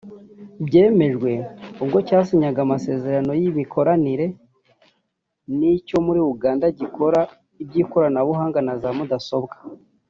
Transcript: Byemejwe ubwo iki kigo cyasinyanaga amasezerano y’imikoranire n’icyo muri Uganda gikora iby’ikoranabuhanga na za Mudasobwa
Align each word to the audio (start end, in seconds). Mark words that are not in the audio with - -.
Byemejwe 0.65 1.31
ubwo 1.41 1.97
iki 1.99 2.05
kigo 2.05 2.07
cyasinyanaga 2.07 2.59
amasezerano 2.65 3.31
y’imikoranire 3.41 4.25
n’icyo 5.57 5.97
muri 6.05 6.19
Uganda 6.33 6.65
gikora 6.79 7.19
iby’ikoranabuhanga 7.61 8.59
na 8.65 8.73
za 8.81 8.89
Mudasobwa 8.97 9.55